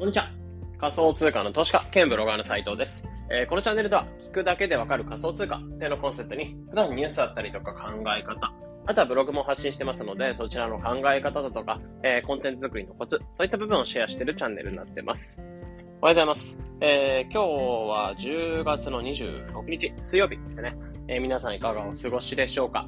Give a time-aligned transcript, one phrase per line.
[0.00, 0.30] こんにちは。
[0.78, 3.06] 仮想通貨の投資家兼ブロガーの斉藤です。
[3.30, 8.50] えー、このチャンネルでは聞くだけでわかる仮想通貨っていうのコンセプトに普段ニュースだったりとか考え方、
[8.86, 15.38] あとはブログも発信してますので、そちらの考え方だとか、えー、コンテンツ作りのコツ、そういった部分をシェアしてるチャンネルになってます。
[15.38, 15.52] おはよ
[16.00, 16.58] うございます。
[16.80, 20.78] えー、今日は10月の26日、水曜日ですね。
[21.08, 22.86] え、皆さんいかがお過ごしでしょうか？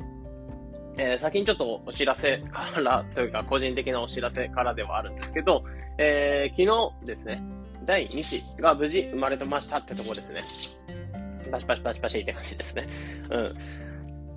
[0.99, 5.65] えー、先にちょっとお知らせからというか、個人的なお知らせからではあるんですけど、
[5.99, 7.43] えー、昨日ですね、
[7.85, 10.45] 第2子が無事生まれてましたってとこですね。
[11.51, 12.89] パシパシパシパシって感じですね。
[13.31, 13.55] うん。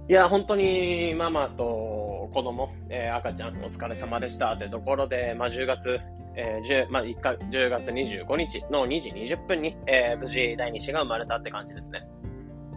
[0.07, 5.99] いや、本当にママと子供、えー、赤ちゃんお疲れ様でしたってところで、まあ、10月、
[6.35, 12.07] えー、10, まあ、1回10月25日の2時20分に、えー、無事第2子が生まれたって感じですね。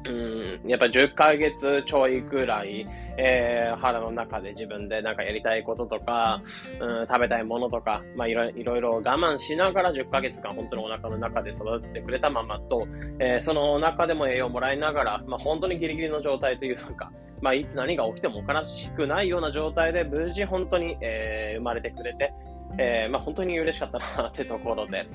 [0.08, 2.86] うん、やっぱ10ヶ月ちょいくらい、
[3.18, 6.40] えー、腹の中で自分でなんかやりたいこととか、
[6.80, 12.86] うん、食べたいものとか、まあいろいろ我慢しながら10ヶ月間本当にお腹の中で育ててくれたママと、
[13.18, 17.12] えー、その中でも栄養をもらいながら、まあ本当にギリギリの状態というか、
[17.42, 22.32] まあいつ何が起きてもおかしくないような状態で無事本当に、えー、生まれてくれて、
[22.78, 25.06] えー、まあ本当に嬉しかったなってところで、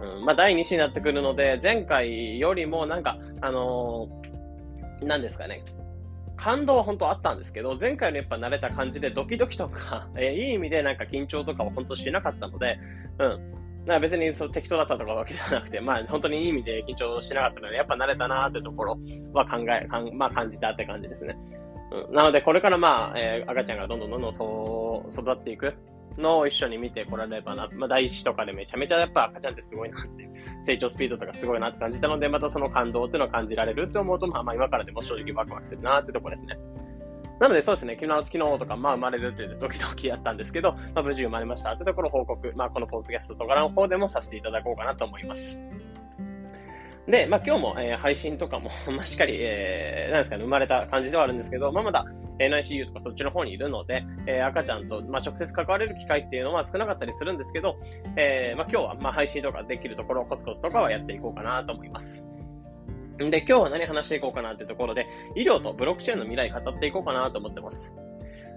[0.00, 4.25] うん、まあ第2子になってくるので、前回よりもなんか、あのー、
[5.02, 5.62] なんですかね、
[6.36, 12.78] 感動は本当あったんですけど、前回のやっぱ慣れた感じでドキドキとか、 えー、いい意味でなんか緊張とかは本当しなかったので、
[13.18, 13.52] うん。
[13.86, 18.98] な別にそう適当だったとかわけではなくて、まあ本当にいい意味で緊張しなかったので、やっぱ慣れたなーってところ
[19.32, 21.36] は考え、かんまあ感じたって感じですね。
[22.08, 25.74] うん、なのでこれからまあ、えー、赤ちゃんがどんどんどんどんそう育っていく。
[26.18, 27.68] のを一緒に見てこられればな。
[27.74, 30.28] まあ、第一子とかでめちゃめちゃやっぱ赤ちゃんってすごいなって、
[30.64, 36.58] 成長スピードとかすごいなって感じたので、またその感動っていうのを感じられるって思うと、まあまあ今からでも正直ワクワクするなってとこですね。
[37.38, 45.60] なのでそうですね、昨日、昨日とか、まあ生まれるって言ってドキドキやったんですけど、まあ無事生まれましたってところ報告、まあこのポッドキャストとかの方でもさせていただこうかなと思います。
[47.08, 52.04] で、まあ今日も、えー、配信とかも、 まあしっかり、えー、なんですかね、生まれた感じではあるんですけど、まあまだ、
[52.38, 57.78] NICU とかそっちの方にいるので、えー、赤ちゃんと、まあ、直接関われる機会っていうのは少なかったりするんですけど、
[58.16, 62.26] えー、まあ、今日は、まあ、配信とかできるところ、コツコツとかはやっていこうかなと思います。
[63.18, 67.96] で、今日は何話していこうかなってところで、医療とブロックチェーンの未来語っていこうかなと思ってます。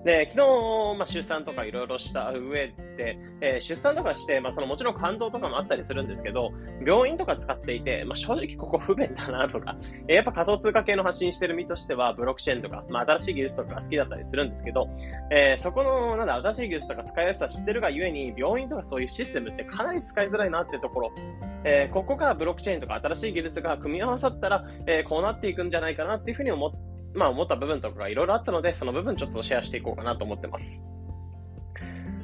[0.06, 6.52] で、昨日、まあ、出産とかいろいろした上で、えー、出産とかして、まあ、そのもちろん感動とかもあったりするんですけど、
[6.86, 9.76] 病院とか使っていて、まあ、正直ここ不便だなとか、
[10.08, 14.90] えー、やっぱ仮想通貨系の発信してる身としては、ブロックチェーンとか、まあ、新しい技術とか好きだったりするんですけど、
[15.32, 21.12] えー、そこの、なんだ、新しい技術とか使いやすさ知ってるがゆえに、病院とかそういうシステムってかなり使いづらいなってところ、
[21.64, 30.86] えー、ここがブロックチェーンとか新しい技術が組み合わさったら、えー、こうなっていくんじゃないかなっていうふうに思って、まあ思った部分とかがいろいろあったので、その部分ちょっとシェアしていこうかなと思ってます。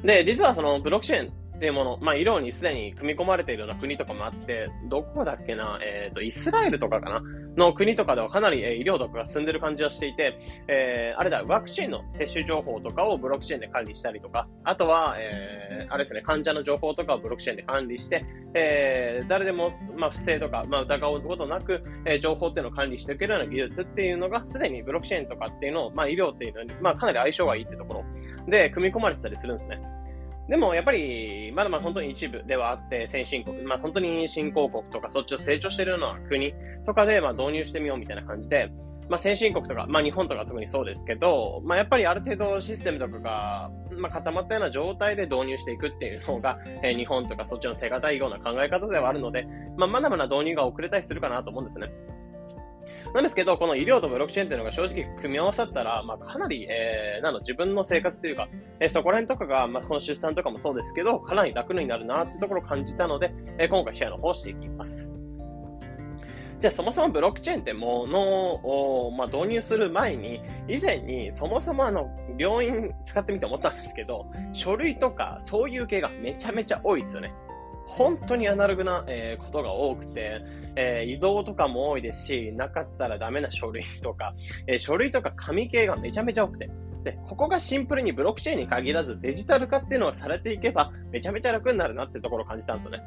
[0.04, 7.22] で、実はそのブロックチェーンっていうもの、まあ、医療にすでに組み込まれているような国とかもあって、どこだっけな、えっ、ー、と、イスラエルとかかな？
[7.56, 28.04] の国とかではかなり、えー、医療毒が進んでる感じはしていて、えー、あれだ、ワクチンの接種情報とかをブロックチェーンで管理したりとか、あとは、えー、あれですね、患者の情報とかをブロックチェーンで管理して、えー、誰でも、まあ、不正とか、まあ、疑うことなく、えー、情報っていうのを管理していけるような技術っていうのが、すでにブロックチェーンとかっていうのを、まあ、医療っていうのに、まあ、かなり相性がいいってところ
[28.50, 29.80] で、組み込まれてたりするんですね。
[30.48, 38.70] でもやっぱり、まだまだ本当に一部ではあって、先進国、まあ本当に新興国とかそっちを成長してるような国とかで、まあ導入してみようみたいな感じで、
[39.08, 51.90] まあ先進国とか、まあ日本とか特にそうですけど、まあやっぱりある程度システムとかが、まあ固まったような状態で導入していくっていうのが、えー、日本とかそっちの手堅いような考え方ではあるので、まあまだまだ導入が遅れたりするかなと思うんですね。
[53.14, 58.48] なんですけど、この医療とブロックチェーンっていうのが正直組み合わさったら、まあ、かなり、えー、なの、自分の生活というか、
[58.80, 65.12] えー、そこら辺とかが、まあ、この出産とかもそうですけど、かなり楽になるなってところを感じたので、えー、今回シェアの方していきます。
[66.58, 68.18] じゃあそもそもブロックチェーンってもの
[68.54, 77.32] を、まあ、導入する前に、以前にそもそもあの、病院使ってみて思ったんですけど、書類とかそういう系がめちゃめちゃ多いですよね。
[77.86, 80.42] 本当にアナログな、えー、ことが多くて、
[80.76, 84.34] えー、移動とかも多いですし、なかったらダメな書類とか、
[84.66, 86.70] えー、書類とか紙系がめちゃめちゃ多くて、
[87.04, 93.02] で、ここがシンプルにブロックチェーンに限らずデジタル化っていうのがされていけば、めちゃめちゃ楽になるなってところを感じたんですよね。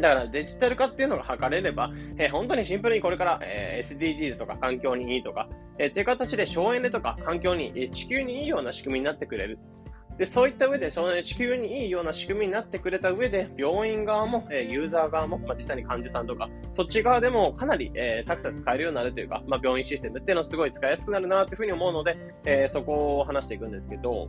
[0.00, 5.48] だからデジタル化っていうのが図れれば、えー、本当にシンプルにこれから、えー、SDGs とか環境にいいとか、
[5.78, 9.58] えー、っていう形で省エネとか環境に、えー、地球にいいような仕組みになってくれる。
[10.18, 24.28] で、そういった上で、その地球にいいような仕組みになってくれた上で、病院側も、えー、ユーザー側も、まあ、実際に患者さんとか、そっち側でもかなり、えー、サクサク使えるようになるというか、まあ、病院システムっていうのはすごい使いやすくなるなというふうに思うので、えー、そこを話していくんですけど、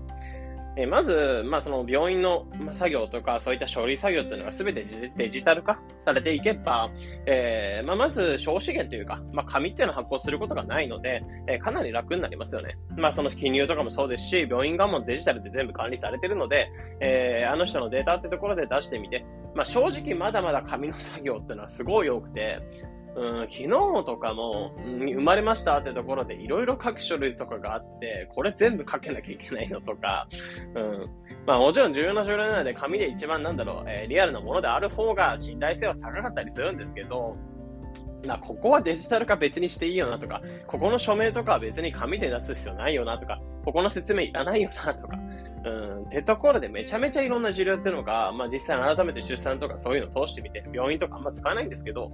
[0.77, 4.85] えまず、まあ、その病院の作業とか、そういった処理作業っていうのが全て
[5.18, 6.91] デジタル化されていけば、
[7.25, 12.77] えー、まあ、まず、小資源というか、まあ、紙っていうのを発行することがないので、えー、かなり楽になりますよね。
[12.95, 16.69] まあ、その記入とかもそうですし、病院側もデジタルで全部管理されてるので、
[17.00, 19.25] えー、あの人のデータってところで出してみて、
[19.56, 22.62] まあ、正直まだまだ紙の作業っていうのはすごい多くて、
[23.18, 23.69] うん、昨日
[24.06, 30.28] とかも、うん、生まれましたってところでいろいろ書く書類とかがあって、これ全部書けなきゃいけないのとか、
[30.75, 31.10] うん、
[31.48, 37.36] まあもちろん重要な書類なので紙で一番なんだろう、えー、リアルなものである方が信頼性は高かったりするんですけど、
[38.24, 45.18] な、ここはデジタル化別にしていいよなとか、ここの署名とかは別に紙で出す必要ないよなとか、ここの説明いらないよなとか、
[45.68, 52.12] うん、ってところでめちゃめちゃいろんな治療っていうのが、まあ実際改めて出産とかそういうのを通してみて、病院とかあんま使わないんですけど、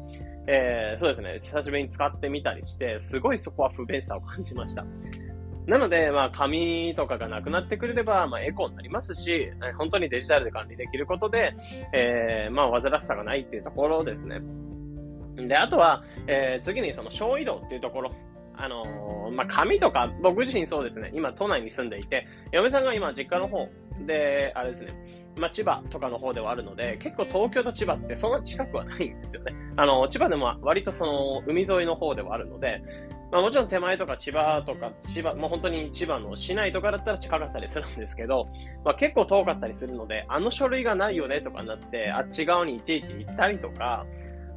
[0.48, 4.86] えー、そうですね、久しぶりに使ってみたりして、すごいそこは不便さを感じました。
[5.66, 11.56] なので、まあ、紙とかがなくなってくれれば、まあ、エコになりますし、本当にデジタルで管理できることで、
[11.94, 14.42] えー、まあ、煩わしさがないっていうところですね。
[15.38, 18.12] で、あとは、えー、次にその小移動っていうところ。
[18.56, 23.70] あのー、まあ、紙とか、僕自身そうですね、今都内に住んでいて、嫁さんが今実家の方
[24.06, 24.94] で、あれですね、
[25.38, 29.54] まあ、千葉とかの方ではあるので、結構東京と千葉ってそんな近くはないんですよね。
[29.76, 32.84] あの、千葉でも割とその海沿いの方ではあるので、
[33.32, 38.48] まあ、もちろん手前とか千葉とか、千葉、もう本当に千葉の市内とかだったら近かったりするんですけど、
[38.86, 44.06] まあ、結構遠かったりするので、あの書類がないよねとかなって、あっち側にいちいち行ったりとか、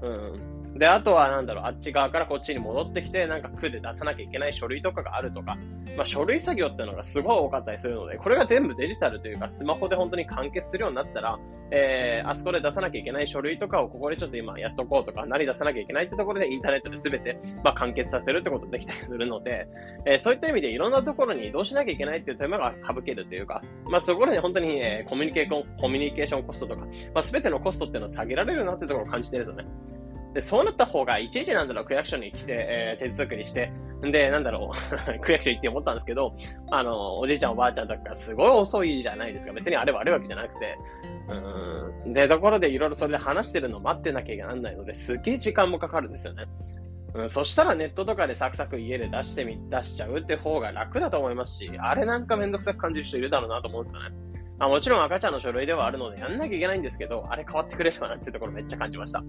[0.03, 5.57] うん、で、あとはなんだろう、あっち側からこっちに戻ってきて、なんか区で出さなきゃいけない書類とかがあるとか、
[5.97, 11.39] まあ書類作業っていうのがすごい多かったりするので、これが全部デジタルというかスマホで本当に完結するようになったら、
[11.71, 19.69] えー、あそこで出さなきゃいけない書類とかをここでちょっと今やっとこうとか、何出さなきゃいけないってところでインターネットで全て、まあ、完結させるってことできたりするので、
[20.05, 29.96] えー、そういった意味でいろんなところに移動しなきゃいけないっていうテーマが省けるというか、まあそこで本当に、えー、コミュニケーション、コミュニケーションコストとか、まあ全てのコストっていうのを下げられるなってところを感じてるんですよね。
[30.37, 33.73] で、そうなった方が、いちいちなんだろう、区役所に来て、えー、手続きして、
[34.03, 36.37] で、なんだろう、 区役所行って思ったんですけど、
[36.71, 39.55] あの、おじいちゃんおばあちゃんとかすごい遅いじゃないですか。
[39.55, 40.77] 別にあれはあるわけじゃなくて。
[42.05, 42.13] うん。
[42.13, 46.45] で、ところでいろいろそれで話してるのを待ってなきゃなんないので、すげえ時間もかかるんですよね。
[47.15, 54.11] うん、そしたらネットとかでサクサク家で出してみ、出しちゃうって方が楽だと思いますし、あれなんかめんどくさく感じる人いるだろうなと思うんですよね。
[54.59, 59.23] まあ、もちろん赤ちゃんの書類ではあるのでやんなきゃいけないんですけど、あれ変わってくれればなっていうところめっちゃ感じました。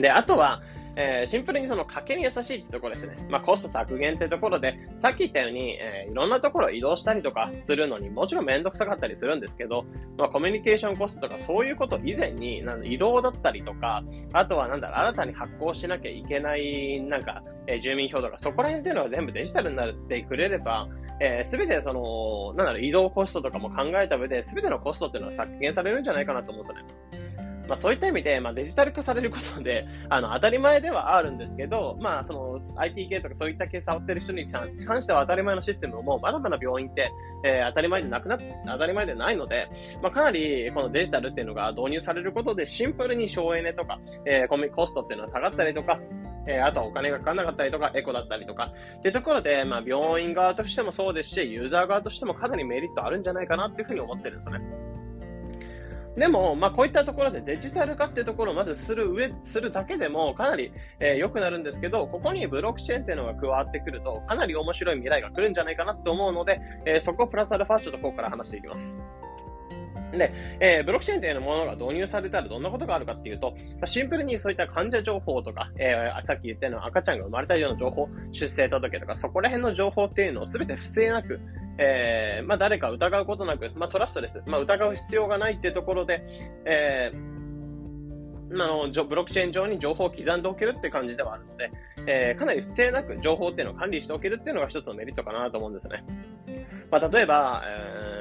[0.00, 0.62] で、あとは、
[0.96, 3.16] えー、シンプルにその家計に優しいってところですね。
[3.30, 9.84] まあ、コスト削減ってところで、さっき言ったように、えー、いろんなところ移動したりとかするのにもちろんめんどくさかったりするんですけど、
[10.18, 14.02] まあ、コミュニケーションコストとかそういうこと以前に、なん移動だったりとか、
[14.32, 20.88] あとはなんだろ、新たに発行しなきゃいけない、なんか、えー、住民票とか、そこら辺っていうのは全部デジタルになってくれれば、
[21.20, 27.29] えー、てその、なんだろう、移動コストとかも考えた上で、すべてのコストっていうのは削減されるんじゃないかなと思うんですよね。
[27.70, 37.12] まあ、そういった意味で、まあ、デジタル化されることで、 あの、当たり前ではあるんですけど、まあ、その、IT 系とかそういった系触ってる人に関しては当たり前のシステムも、まだまだ病院って、
[37.44, 39.68] えー、当たり前でなくなっ、当たり前でないので、
[40.02, 46.00] まあ、かなり、このデジタルっていうのが導入されることで、シンプルに省エネとか、えー、コストっていうのは下がったりとか、
[46.48, 54.89] えー、あとはお金がかからなかったりとか、エコだったりとか、っていうところで、まあ、病院側としてもそうですし、ユーザー側としてもかなりメリットあるんじゃないかなっていうふうに思ってるんですよね。
[56.16, 69.00] でも、まあ、こういったところでデジタル化っていうところをまずする上、するだけでもかなり、えー、良くなるんですけど、ここにブロックチェーンっていうのが加わってくると、かなり面白い未来が来るんじゃないかなと思うので、えー、そこをプラスアルファちょっとここから話していきます。
[70.12, 81.40] で、えー、ブロックチェーンというものが導入されたらどんなことがあるかっていうと、シンプルにそういった患者情報とか、えー、さっき言ったような赤ちゃんが生まれたような情報、出生届とか、そこら辺の情報っていうのをすべて不正なく、
[81.82, 84.42] えー、まあ、誰か疑うことなく、まあ、トラストです。
[84.46, 86.22] まあ、疑う必要がないっていうところで、
[86.66, 91.72] えー、まあ、の、ブロックチェーン上に情報を刻んでおけるって感じではあるので、
[92.06, 96.04] えー、かなり不正なく情報っていうのを管理しておけるっていうのが一つのメリットかなと思うんですね。
[96.90, 97.62] まあ、例えば、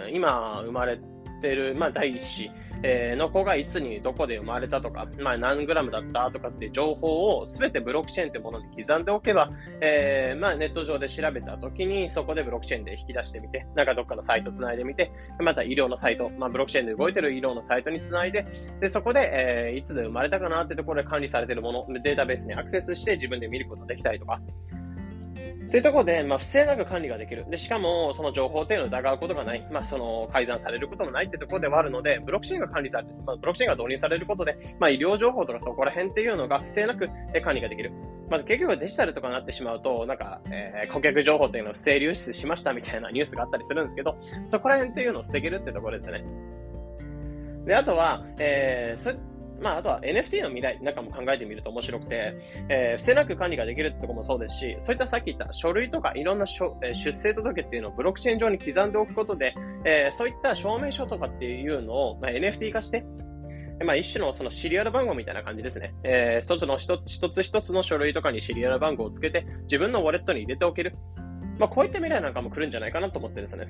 [0.07, 0.97] えー、今生まれ
[1.41, 2.49] てる、まあ、第一子、
[2.83, 18.45] えー、の子がいつにどこで生まれたとか、まあ、何グラムだったとかっていう情報をすべてブロックチェーンってものに刻んでおけば、えー、まあ、ネット上で調べたときに、そこでブロックチェーンで引き出してみて、なんかどっかのサイトつないでみて、また医療のサイト、まあ、ブロックチェーンで動いてる医療のサイトにつないで、
[18.79, 24.39] で、そこで、えー、いつで生まれたかなってところで管理されてるもの、データベースにアクセスして自分で見ることができたりとか、
[25.69, 27.45] というところで、まあ、不正なく管理ができる。
[27.47, 29.67] で、しかも、その情報っていうのを疑うことがない。
[29.71, 37.09] まあ、その、改ざんされることもないってところではあるので、ブロックチェーンが管理されて、まあ、ブロックチェーンが導入されることで、まあ、医療情報とかそこら辺っていうのが不正なく
[37.43, 37.91] 管理ができる。
[38.29, 46.23] まあ、結局デジタルとかになってしまうと、なんか、えー、顧客情報っていうのを不正流出しましたみたいなニュースがあったりするんですけど、そこら辺っていうのを防げるってところですね。
[47.65, 49.19] で、あとは、えー、そう
[49.61, 52.35] まあ、あとは NFT の未来なんかも考えてみると面白くて、
[52.69, 63.05] えー、不正なく管理ができるってとこもそうですし、そういったさっき言った書類とかいろんなしょ、えー、出生届っていうのをブロックチェーン上に刻んでおくことで、えー、そういった証明書とかっていうのを、まあ、NFT 化して、
[63.83, 65.93] まあ、一種のそのシリアル番号みたいな感じですね。
[66.03, 70.97] えー、一つの一つ一つ一つの書類とかにシリアル番号をつけて、自分のウォレットに入れておける。
[71.57, 73.67] まあ、こういった未来なんかも来るんじゃないかなと思ってるんですね。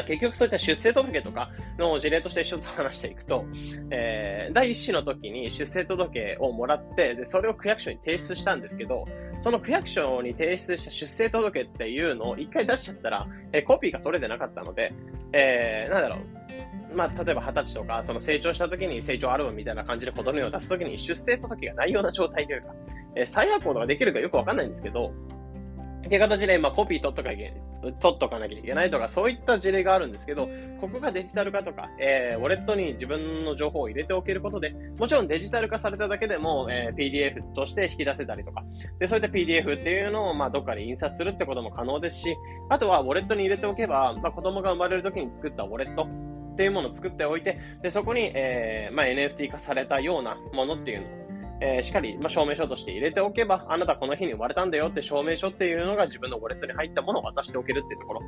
[0.00, 3.44] 結局そういった出生届とかの事例として一つ話していくと、
[3.90, 9.04] えー、第一子の時に出生届をもらって、で、それを区役所に提出したんですけど、
[9.40, 14.94] その区役所に提出した出生届っていうのを一回出しちゃったら、えー、コピーが取れてなかったので、
[15.32, 16.94] えー、なんだろう。
[16.94, 22.74] まあ、例えば二十歳とか、その成長した時に成長アルバムみたいな感じで子供を出す時に出生届がないような状態というか、
[23.16, 25.12] えー、再発行とかできるかよくわかんないんですけど、
[26.06, 27.30] って形で、まあ、コピー取っとか
[28.00, 30.48] 取っとかなきゃいけないとか、そういった事例があるんですけど、
[30.80, 38.64] ここがデジタル化とか、えー、ウォレットに自分の情報を入れておけることで、もちろんデジタル化されただけでも、えー、PDF として引き出せたりとか、
[38.98, 42.36] で、そういった PDF っていうのを、まあ、どっかで印刷するってことも可能ですし、
[42.68, 46.06] あとは、ウォレットに入れておけば、まあ、子供が生まれる時に作ったウォレット、
[46.52, 51.21] っていうものを作っておいて、で、そこに、えー、まあ、NFT 化されたようなものっていうのを、
[51.64, 58.22] えー、しっかり、ま、証明書として入れておけば、あなたこの日に生まれたんだよって証明書っていうのが自分のウォレットに入ったものを渡しておけるっていうところ。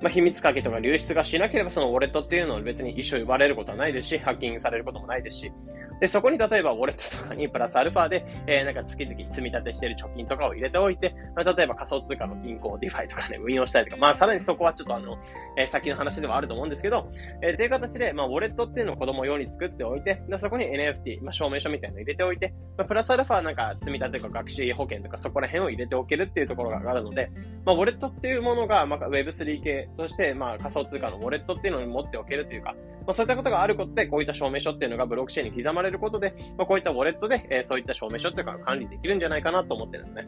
[0.00, 5.52] まあ、秘密鍵とか流出がしなければそのウォレットっていうのを別に一生呼ばれることはないですし、ハッキングされることもないですし、
[6.00, 15.18] で、そこに例えばウォレットとかにプラスアルファで、えー、なんか月々積み立てしてる貯金とかを入れておいて、まあ、例えば仮想通貨の銀行、 DeFi とかね、運用したりとか、まあ、さらにそこはちょっとあの、
[15.56, 17.08] えー、先の話ではあると思うんですけど、
[17.42, 27.30] えー、っていう形で、まあ、ウォレットっていうのを子供用に作っておいて、でそこに NFT、まあ、証明書みたいなの入れておいて、まあ、プラスアルファなんか積み立てとか学資保険とかそこら辺を入れておけるっていうところがあるので、
[27.64, 32.74] まあ、ウォレットっていうものが、まあ、Web3 系として、まあ、仮想通貨のウォレットっていうのに持っておけるというか、
[33.06, 40.26] まあ、そういったことがあることで、こういった証明書っていうのがブロックチェーンに刻まれることで、まあ、こういったウォレットで、えー、そういった証明書っていうか管理できるんじゃないかなと思ってるんですね。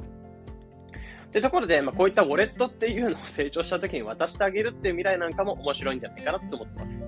[1.28, 7.06] ってところで、まあ、こういったウォレットっていうのを成長した時に渡してあげるっていう未来なんかも面白いんじゃないかなと思ってます。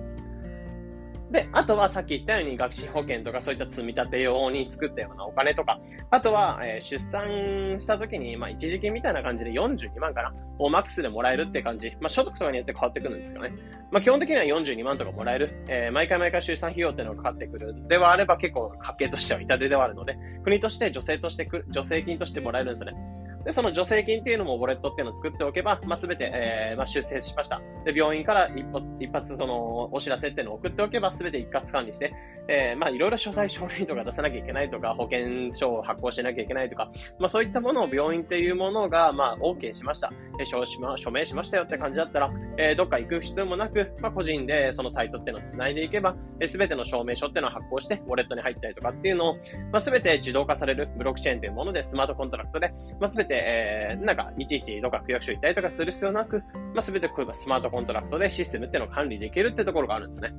[1.31, 11.91] で、あとはさっき言ったように学資保険とかそういった積み立て用に作ったようなお金とか、あとは、えー、出産した時に、まあ、一時金みたいな感じで42万かなをマックスでもらえるって感じ。
[12.01, 13.53] まあ、所得とかによって変わってくるんですかね。
[13.91, 15.63] まあ、基本的には42万とかもらえる。
[15.67, 17.87] えー、毎回毎回出産費用っていうのがかかってくる。
[17.87, 23.20] ではあれば結構家計としては痛手ではあるので、国として女性としてく、助成金としてもらえるんですよね。
[23.43, 27.61] で、その助成金っていうのもウォレットっていうのを作っておけば、まあ、すべて、えー、まあ、出生しました。
[27.85, 32.13] で、病院から一発、一発その、お知らせっていうのを送っておけば、すべて一括管理して、
[32.47, 40.11] えー、まあ、いろいろ書斎書類とか出さなきゃいけないとか、保険証を発行しなきゃいけないとか、まあ、そういったものを病院っていうものが、まあ、OK しました。
[40.39, 46.15] え証しま、署名しましたよって感じだったら、えー、どっか行く必要もなく、まあ、個人でそのサイトっていうのを繋いでいけば、
[46.47, 49.35] す、え、べ、ての証明書っていうのを発行して、ウォレットに入ったりとかっていうのを、
[49.71, 56.39] まあ、すべて自動化されるブロックチェーンというもので、スマートコントラクトで、まあ、すべて、えー、なんか、いちいちどっか区役所行ったりとかする必要なく、
[56.73, 60.33] まあ、すべてこういうスマートコントラクトでシステムっていうのを管理できるってところがあるんですね。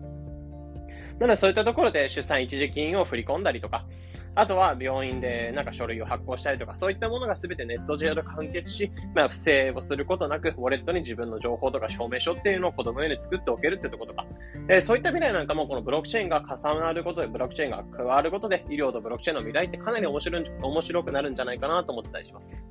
[1.19, 3.87] なのでそういったところで出産一時金を振り込んだりとか、
[4.35, 14.25] あとは病院でなんか書類を発行したりとか、そういったものが全てネット上で完結し、まあ、不正をすることなく、ウォレットに自分の情報とか証明書っていうのを子供用に作っておけるってとことか、
[14.69, 22.69] えー、そういった未来なんかもこのブロックチェーンが重なることで、ブロックチェーンが加わることで、医療とブロックチェーンの未来ってかなり面白い面白くなるんじゃないかなと思ってたりします。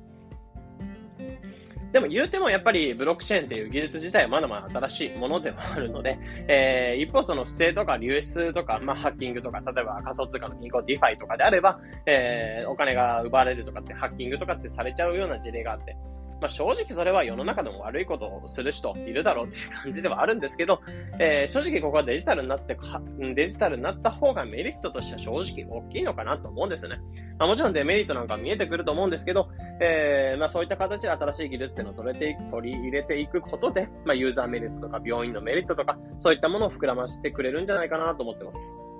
[1.92, 6.18] でも言うてもやっぱりブロックチェーンっていう技術自体はまだまだ新しいものではあるので、
[6.48, 15.96] えー、一方その不正とか流出とか、まあ、ハッキングとか、例えば仮想通貨の銀行 DeFi とかであれば、えー、お金が奪われるとかってハッキングとかってされちゃうような事例があって、
[16.42, 20.80] まあ、正直それは世の中でも悪いことをする人いるだろうっていう感じではあるんですけど、
[21.20, 23.00] えー、正直ここはデジタルになってか
[23.36, 26.98] デジタルになった方がメリットとしては正直大きいのかなと思うんですね。
[27.38, 38.91] まあ、もちろんデメリットなんか見えてくると思うんですけど、えー、まあ、そういった形で新しい技術っていうのを取れて、取り入れていくことで、まあ、ユーザーメリットとか病院のメリットとか、そういったものを膨らませてくれるんじゃないかなと思ってます。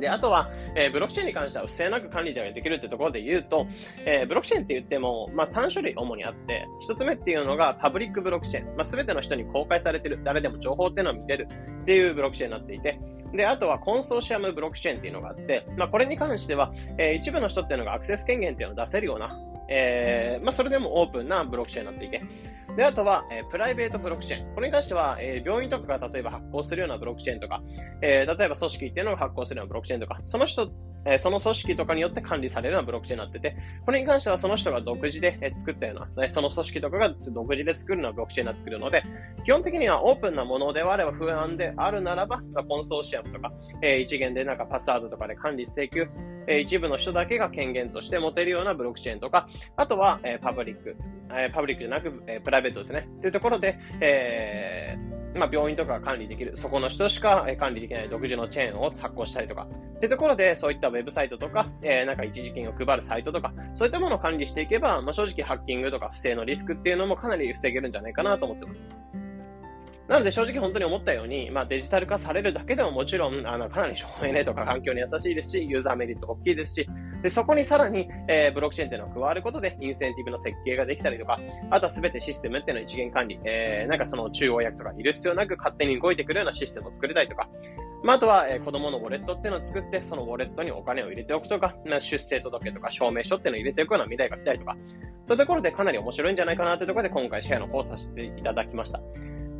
[0.00, 3.66] で、あとは、えー、ブロックチェーンに関しては不正なく管理できるってところで言うと、
[4.04, 8.76] えー、ブロックチェーンって言っても、まあ、3種類主にあって、1つ目っていうのがパブリックブロックチェーン。
[8.76, 11.48] まあ、全ての人に公開されてる、誰でも情報っていうのを見れる
[11.82, 13.00] っていうブロックチェーンになっていて、
[13.34, 24.54] で、あとはコンソーシアムブロックチェーンっていうのがあって、まあ、これに関しては、えー、一部の人っていうのがアクセス権限っていうのを出せるような、えー、まあ、それでもオープンなブロックチェーンになっていて、で、あとは、えー、プライベートブロックチェーン。
[24.54, 27.62] これに関しては、えー、病院とかが例えば発行するようなブロックチェーンとか、
[28.00, 30.70] えー、例えば組織っていうのを発行するようなブロックチェーンとか、その人
[31.04, 39.02] えその組織とかによって管理されるようなブロックチェーンになってて、これに関してはその人が独自で作ったような、その組織とかが独自で作るようなブロックチェーンになってくるので、
[39.44, 46.08] 基本的にはオープンなものではあれば不安であるならば、コンソーシアムとか、え一元でなんかパスワードとかで管理請求、
[46.46, 50.96] え一部の人だけが権限として持てるようなブロックチェーンとか、あとは、えパブリック、
[51.34, 53.08] えパブリックじゃなく、えプライベートですね。
[53.20, 68.96] というところで、えーまあ、病院とかが管理できる、そこの人しか管理できない独自のチェーンを発行したりとか、ってところで、そういったウェブサイトとか、えー、なんか一時金を配るサイトとか、そういったものを管理していけば、まあ、正直ハッキングとか不正のリスクっていうのもかなり防げるんじゃないかなと思ってます。
[70.08, 76.88] なので正直本当に思ったように、まあ、デジタル化されるだけでももちろん、あの、かなり省エネとか環境に優しいですし、ユーザーメリット大きいですし、
[77.22, 81.38] で、そこにさらに、えー、ブロックチェーンっていうのが加わることで、インセンティブの設計ができたりとか、
[81.70, 87.48] あとは全てシステムっていうのを一元管理、えー、なんかその中央役とかいる必要なく勝手に動いてくるようなシステムを作りたいとか、
[88.02, 94.76] まあ、あとは、えー、子供のウォレットっていうのを作って、そのウォレットにお金を入れておくとか、まあ、出生届とか証明書っていうのを入れておくような未来が来たりとか、
[95.26, 99.00] そういうところでかなり面白いんじゃないかなというところで今回シェアの方させていただきました。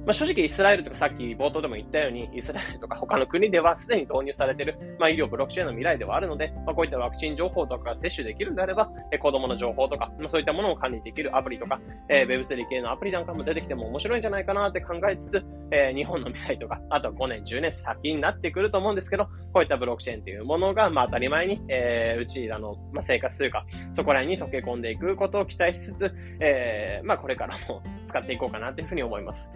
[0.05, 29.53] まあ、正直イスラエルとかさっき冒頭でも言ったように、イスラエルとか他の国ではすでに導入されている、まあ、医療ブロックチェーンの未来ではあるので、まあ、こういったワクチン情報とかが接種できるんであれば、え子供の情報とか、まあ、そういったものを管理できるアプリとか、えー、Web3 系のアプリなんかも出てきても面白いんじゃないかなって考えつつ、えー、日本の未来とか、あとは5年、10年先になってくると思うんですけど、こういったブロックチェーンっていうものが、まあ、当たり前に、えー、うちらの、まあ、生活というか、そこら辺に溶け込んでいくことを期待しつつ、えー、まあ、これからも使っていこうかなというふうに思います。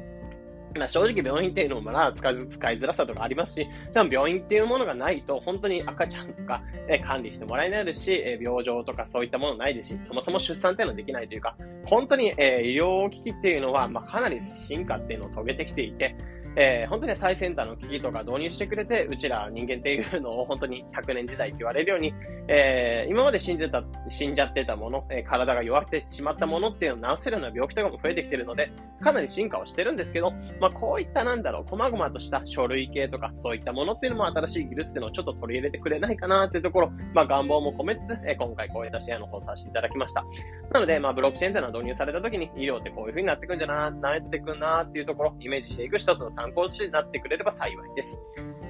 [0.76, 16.16] まあ、正直病院っていうのもまあ使い使いづらさとかありますし、多分病院っていうものがないと本当に赤ちゃんとか、え管理してもらえないですし、え病状とかそういったものないですし、そもそも出産っていうのはできないというか、本当に、え医療機器っていうのは、まあ、かなり進化っていうのを遂げてきていて、
[16.56, 22.14] えー、本当に最先端の機器とか導入してくれて、うちら人間っていうのを本当に100年時代って言われるように、
[22.48, 28.72] えー、今まで死んでた、死んじゃってたもの、えー、体が弱ってしまったものっていうのを治せるような病気とかも増えてきてるので、
[29.02, 40.24] かなり進化をしてるんですけど、まあ、こういったなんだろう、細々とした書類系とか、そういったものっていうのも新しい技術っていうのをちょっと取り入れてくれないかなっていうところ、まあ、願望も込めつつ、えー、今回こういったシェアの方させていただきました。
[40.72, 48.26] なので、まあ、ブロックチェーンっていうのは導入された時に、医療ってこういう風になってくんじゃな、なってくんなっていうところ、イメージしていく一つの参考としてなってくれれば幸いです。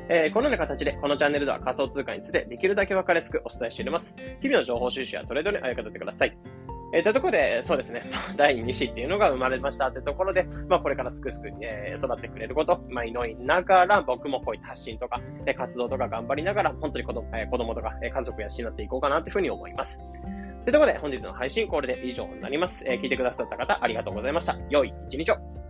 [0.08, 4.14] えー、このような形で、このチャンネルでは仮想通貨についてできるだけ分かりやすくお伝えしております。
[4.40, 6.36] 日々の情報収集やトレードにあやかってください。
[6.92, 8.04] えー、というところで、そうですね、
[8.36, 20.00] 第2子っていうのが生まれましたってところで、まあ、これからすくすく、えー、育ってくれること、まあ、祈りながら、僕もこういった発信とか、え、活動とか頑張りながら、本当に子供,、えー、子供とか、え、家族養っていこうかなというふうに思います。
[20.64, 22.84] というところで、本日の配信これで以上になります。
[22.86, 24.56] えー、聞いてくださった方、ありがとうございました。
[24.70, 25.65] 良い一日を。